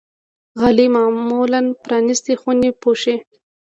[0.59, 3.15] غالۍ معمولا پرانيستې خونې پوښي.